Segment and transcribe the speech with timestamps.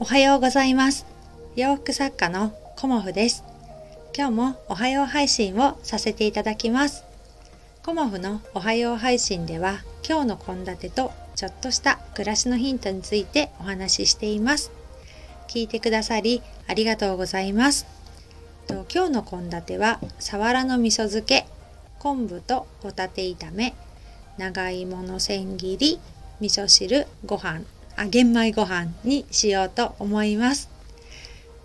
[0.00, 1.06] おはようございます。
[1.56, 3.42] 洋服作家のコモフです。
[4.16, 7.02] 今日もおはよう配信をさせていただきます。
[7.84, 14.70] コモフのおはよう配信では今日の献立とちょっとした暮らしのヒントについてお話ししています。
[15.48, 17.84] 聞いてくださりありがとうございます。
[18.68, 21.44] と今日の献立はさわらの味噌漬け
[21.98, 23.74] 昆布とホタテ炒め
[24.36, 25.98] 長芋の千切り
[26.38, 27.62] 味噌汁ご飯。
[28.06, 30.68] 玄米ご飯にしようと思います。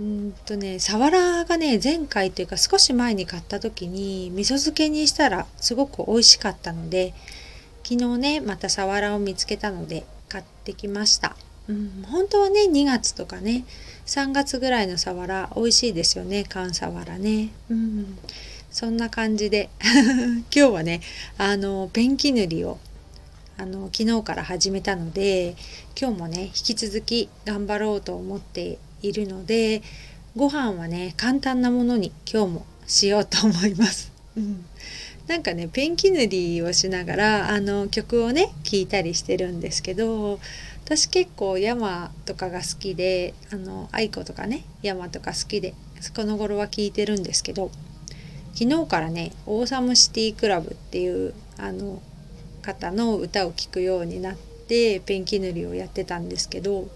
[0.00, 7.12] うんとねさわらがね前回というか少し前に買った時に味噌漬けにしたらすごく美味しかったので
[7.82, 11.36] 昨日ねまたさわらを見つけたので買ってきました、
[11.68, 13.64] うん、本当はね2月とかね
[14.06, 17.50] 3月ぐらいのさわら美味しいですよね寒さわらね。
[17.70, 18.18] うん
[18.70, 19.68] そんな感じで。
[19.82, 21.00] 今日はね
[21.38, 22.78] あのペンキ塗りを
[23.60, 25.54] あの昨日から始めたので
[26.00, 29.82] 今日もね引き続き頑張ろうと思っているので
[30.34, 34.10] ご飯はね簡単なものに今日もしようと思います。
[34.34, 34.64] うん、
[35.26, 40.40] なんかねペンキ塗りをしながらあの曲をね聴いたりしてるんですけど
[40.86, 45.74] 私結構山とかが好きであの愛子とかね山とか好きで
[46.16, 47.70] この頃は聴いてるんですけど
[48.54, 52.00] 昨日からね「オーサムシティクラブ」っていうあの
[52.60, 56.88] 方の歌を聴くようになってペンキ塗りをやってたんですけど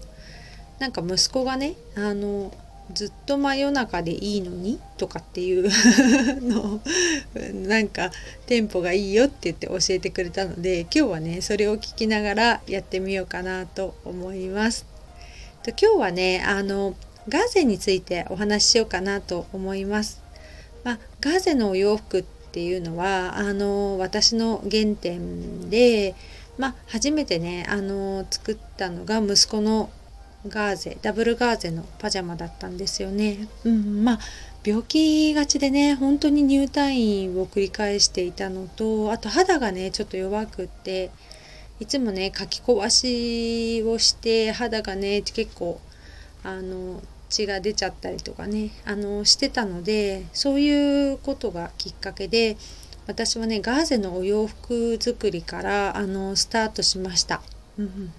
[0.79, 2.51] なんか息子がねあの
[2.93, 5.69] ずっと真夜中でいいのにとかっていう
[6.47, 6.79] の
[7.67, 8.11] なんか
[8.45, 14.85] テンポがいいよって言って教えてくれたので今日はねそれを聞きながらやってみようかなと思います。
[15.63, 16.95] と今日はねあの
[17.27, 20.21] ガーゼについてお話ししようかなと思います。
[20.83, 22.23] まあ、ガーゼのお洋服っ
[22.55, 26.15] ていうのはあの私の原点で、
[26.57, 29.89] まあ、初めてねあの作ったのが息子の
[30.47, 33.49] ガーゼダブルガーゼのパジャマだったんですよね。
[33.65, 34.19] うん、まあ
[34.65, 41.11] 病気がちでね本当に入退院を繰り返していたのとあと肌がねちょっと弱くって
[41.81, 45.81] いつもねかき壊しをして肌がね結構
[46.41, 47.01] あの
[47.35, 52.57] 血が出ちゃったりとかねあのしてたのでそういうことがきっかけで
[53.07, 57.41] 私はねガーゼのお洋服作りからあのスタートしました。
[57.77, 58.13] うん、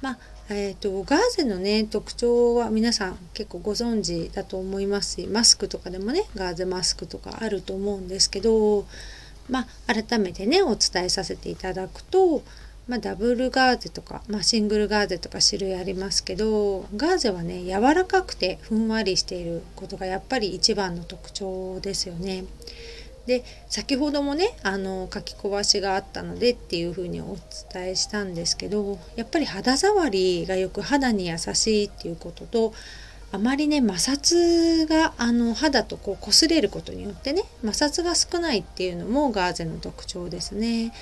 [0.00, 0.18] まあ
[0.52, 8.84] えーと、ガーゼのね特徴は皆さん結構ご存知だと思いますしマスクとかでもねガーゼマスクとかあると思うんですけど
[9.48, 12.42] まあ改めてねお伝えさせていただくと
[12.90, 22.44] まあ、ダブルガーゼとか、まあ、シングルガーゼとか種類ありますけどガーゼはね柔らかくてふんわりしていることがやっぱり一番の特徴ですよね。
[23.26, 27.36] で先ほどもねあの書き壊しがあったのでっていうふうにお
[27.72, 32.72] 伝えしたんですけどやっぱり肌触りがよく肌に優しいっていうことと
[33.30, 40.92] あまりね摩擦があの肌とこう擦れることによってね摩擦が少ないっていうのもガーゼの特徴ですね。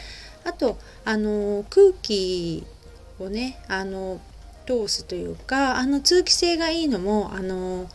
[0.48, 2.64] あとあの空気
[3.20, 4.20] をねあの
[4.66, 7.88] 通すというかあの通気性がいいのもあの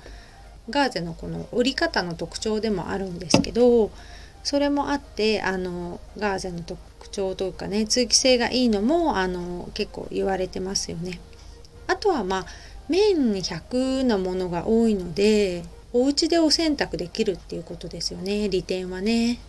[0.70, 3.92] ガーゼのこの折り方の特徴でもあるんですけど
[4.44, 11.20] それもあってあのガーゼの特徴というかね通気性がいいのもあの結構言われてますよね。
[11.88, 12.46] あとはまあ
[12.90, 19.40] 綿100のものが多いのでお家でお洗濯できるっていうことですよね利点はね。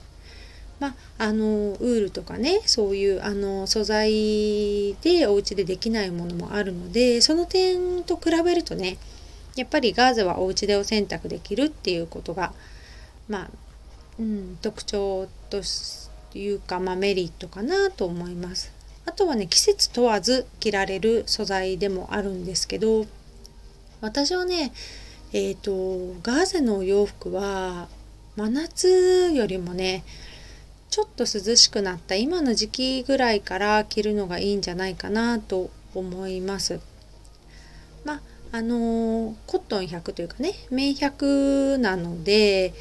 [0.81, 8.99] まあ、あのウールとかねそういうあの素材でお家でできないものもあるのでその点と比べるとね
[9.57, 12.53] やっぱりガーゼはお家でお洗濯できるっていうことが
[13.29, 13.51] まあ、
[14.19, 15.62] うん、特徴と
[16.35, 18.73] いうか、まあ、メリットかなと思います。
[19.06, 23.06] あとはね季節問わず着られる素材でもあるんですけど
[24.01, 24.73] 私はね
[25.33, 27.89] えっ、ー、とガーゼのお洋服は
[28.37, 30.05] 真夏よりもね
[30.94, 36.79] ちょっと涼しくなった今の時期ぐらいから着るのがいいんじゃないかなと思います。
[38.05, 38.20] まあ
[38.52, 42.75] あのー、コットン100というかね綿100なので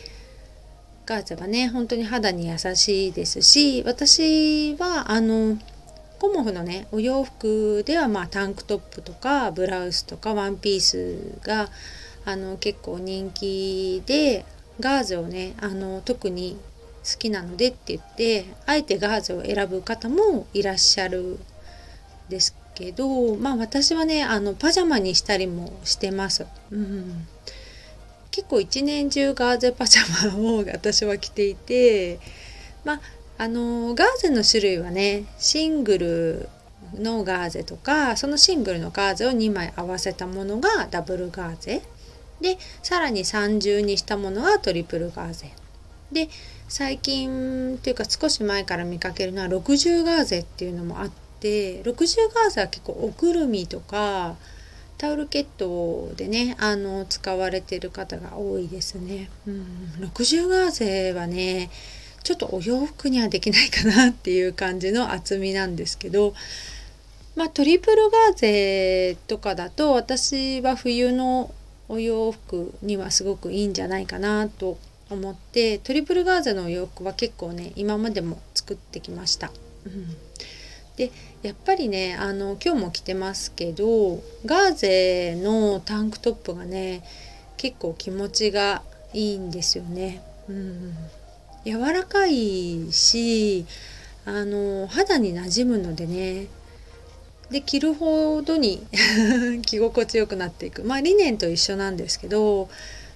[1.08, 5.58] ガーゼはね本当に肌に優しいですし私はあの
[6.20, 11.68] コモフのねお洋服ではまあタンクトップとかブラウスとかワンピースが
[12.26, 14.46] あの結構人気で
[14.80, 16.60] ガーゼをねあの特に
[17.04, 21.38] 好きなのでって言ってあえてガーゼを選ぶ方もいらっしゃる
[22.30, 26.46] ですけどまあ私はねあのパジャマにしたりもしてます。
[26.72, 27.28] うん。
[28.32, 32.20] 結構一年中ガーゼパジャマを私は着ていて
[32.84, 33.02] まあ
[33.38, 36.50] あのガーゼの種類はねシングル
[36.96, 41.82] のガーゼとかそのシングルのガーゼを2枚合わせたものがダブルガーゼ。
[42.42, 45.52] でさらに3重にしたものはトリプルガーゼ。
[46.12, 46.30] で
[46.68, 54.36] 最近っていうか少し前から見かけるのは60ガーゼっていうのもあって60ガーゼは結構おくるみとか
[54.98, 59.30] タオルケットでねあの使われてる方が多いですね。
[59.46, 59.66] うん、
[60.00, 61.70] 60ガーゼはね
[62.24, 66.34] ちょっとお洋服にはできないかなっていう感じの厚みなんですけど
[67.36, 71.54] まあトリプルガーゼとかだと私は冬の
[71.90, 74.78] お洋服にはすごくいいんじゃないかなと
[75.14, 79.52] 思ってトリプルガーゼのお洋服は結構ね今までも作ってきました。
[79.86, 80.16] うん
[80.96, 81.12] で
[81.42, 87.04] やっぱりねあの今日も着てますけどガーゼのタンクトップがね
[87.58, 88.84] 結構気持ちが
[89.14, 90.22] いいんですよね。
[90.50, 90.94] うん、
[91.66, 93.66] 柔らかいし
[94.26, 96.48] あの肌に馴染むのでね
[97.50, 98.86] で着るほどに
[99.66, 102.70] 着心地よくなっていくまあリネンと一緒なんですけど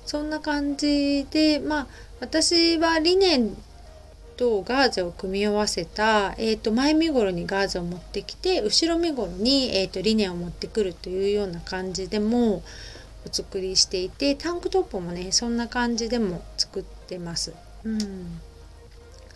[0.08, 1.88] そんな感じでまあ
[2.20, 3.56] 私はリネン
[4.38, 12.64] とガーゼを組み合わせた、えー、と前身頃にガーゼを持ってきて後ろ身頃に、えー、とリネンを持ってくるというような感じでも
[13.26, 17.54] お作りしていてタンクトップもねそんな感じでも作ってます。
[17.84, 18.40] うん、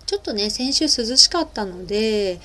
[0.05, 2.39] ちょっとね先週涼しかったので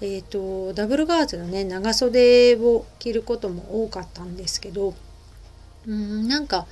[0.00, 4.94] えーと、ダブルガーゼのね長袖を着ることも多かったんですけど
[5.88, 6.66] うんなんか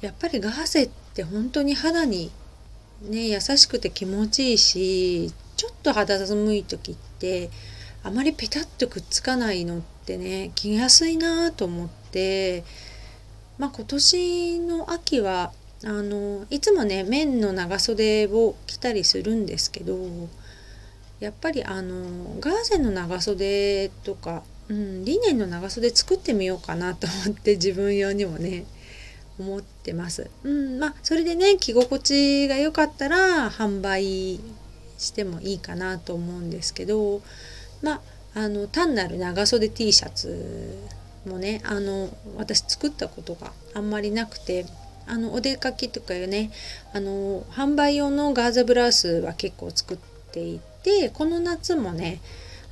[0.00, 2.30] やっぱりガーゼって本当に肌に
[3.02, 7.50] ね優しくて気持ちいいしちょっと肌寒い時って
[8.04, 12.64] あまりペタッとくっつかないのってね着やすいなと思って
[13.58, 15.52] まあ今年の秋は
[15.84, 19.96] あのいつもね綿の長袖を着たりするんですけど
[21.18, 28.64] やっぱりあのガーゼの長袖とか、うん、リネンの長袖作ってみようかなと思って自分用にもね。
[29.38, 30.30] 思ってます。
[30.44, 34.40] うん、まあそれでね着心地が良かったら販売
[34.98, 37.22] してもいいかなと思うんですけど
[37.82, 38.00] まあ
[38.34, 40.76] あの単なる長袖 T シャツ
[41.26, 44.66] もねあの私作ったことがあんまりなくて
[45.06, 46.50] あのお出かけとかよね
[46.92, 49.98] あの販売用のガーゼブラウスは結構作っ
[50.32, 52.20] ていてこの夏もね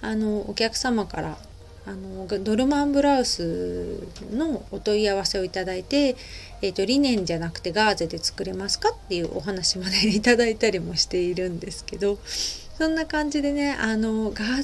[0.02, 1.38] あのお客様から
[1.86, 4.00] あのドルマンブラウス
[4.32, 6.16] のお問い合わせをいただいて、
[6.60, 14.62] えーと、リネンじゃなくてガーゼで作れますかっていうお話までいただいたりもしているんですけどそんな感じでねあのガー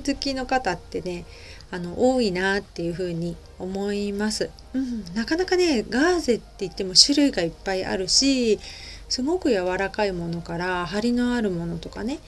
[0.00, 1.24] ゼ好きの方ってね
[1.70, 8.58] あの多いなっていうふうに思います、うん、なかなかねガーゼって言っても種類がいっぱいあるし
[9.08, 12.18] すごく柔らかいものから張りのあるものとかね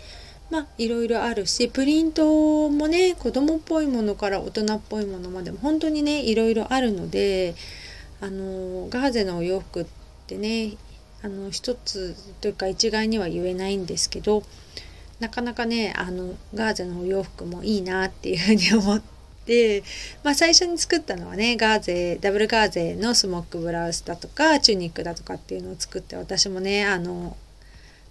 [0.51, 7.55] まあいろいろあるしプリントもね子供っぽいものから大人っぽいものまでも本当にねいろいろあるので
[8.21, 9.87] あのガーゼのお洋服っ
[10.27, 10.77] てね
[11.23, 14.43] あの一つというか一概には言えないんですけど
[15.21, 19.03] なかなかねあのガーゼのお洋服もいいなっていうふうに思っ
[19.45, 19.83] て、
[20.25, 27.37] まあ、最初に作ったのはねガーゼダブルガーゼのスモックブラウスだとかチュニックだとかっていうのを作って私もねあの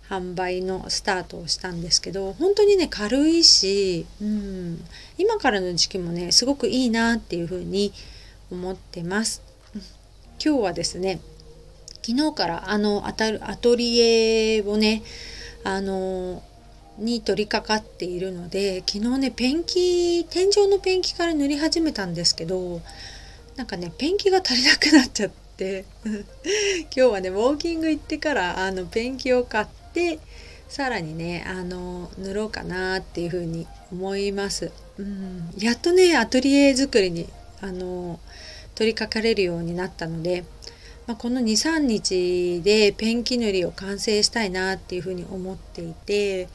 [0.10, 4.84] 販売のスタートをしたんですけど本当にね軽いし、うん、
[5.18, 7.94] 今からの時期もねすごくいいなっていうふうに
[8.52, 9.44] 思ってます。
[10.44, 11.20] 今日はですね
[12.02, 15.04] 昨日からあのアトリエをね
[15.64, 16.42] あの
[16.98, 22.82] に取り掛かっているので昨日ねペンキ天井のペンキから塗り始めたんですけど
[23.58, 29.68] なんかねペンキが足りなくなっちゃって 今日はねウォーキング行ってからあのペンキを買っ
[30.00, 30.20] で
[30.70, 34.72] さらにねあの塗ろうかなっていうふうに思います。
[34.98, 37.28] うん、やっとねアトリエ作りに
[37.62, 38.20] あの
[38.76, 40.46] 取り掛かれるようになったので、
[41.08, 46.48] まあ、この23日でペンキ塗りを完成したいなっていうふうに思っていて、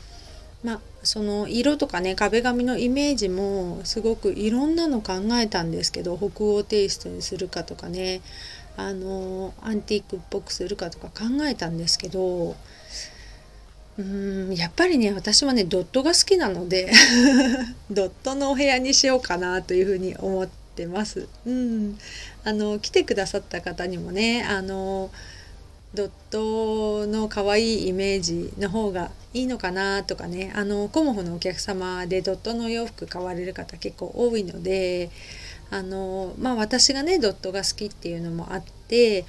[0.62, 8.22] まあ、その色とかね壁紙のイメージもすごくいろんなの考えたんですけど北欧テイストにするかとかね
[8.76, 12.56] あのアンティークっぽくするかとか考えたんですけど
[13.96, 16.90] うんやっぱりね私はねドットが好きなので
[17.90, 21.28] ドットのお部屋にしようかなというふうに思ってます。
[21.46, 21.96] うん、
[22.42, 25.10] あの来てくださった方にもねあの
[25.94, 35.10] ドットの可愛いイメージの方がいいのかなとかねあのコモフのお客様でドットのお洋服買われる方結構多いので
[35.70, 39.24] あのまあ私がねドットが好きっていうのもあって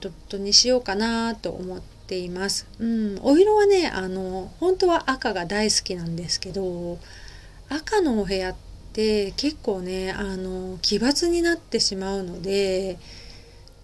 [0.00, 2.66] ドットにしようかなと思ってています。
[2.78, 6.98] うん、お色はねあの本当は赤が大好きなんですけど
[7.68, 8.56] 赤のお部屋っ
[8.94, 12.96] で結構ねあの奇抜になってしまうので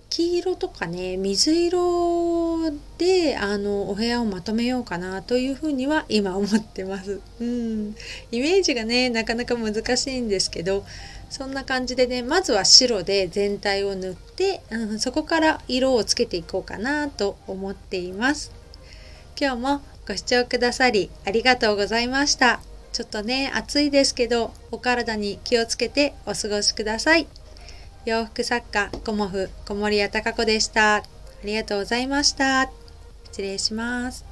[0.09, 7.21] 黄色とかね水色であのお部屋をまとめようかなというふうには今思ってます。
[7.41, 7.95] うん、
[8.31, 10.85] イメージがねなかなか難しいんですけど
[11.31, 18.53] そんな感じでねまずは白で全体を塗って、うん、そこから色をつけていこうかなと思っています。
[19.41, 22.61] 今日もご視聴くださりありがとうございました。
[22.93, 27.27] ちょっとね暑いですけどお体に気をつけてお過ごしください。
[28.05, 30.97] 洋服作家コモフ小森屋隆子でした。
[30.97, 31.03] あ
[31.45, 32.71] りがとうございました。
[33.31, 34.30] 失礼します。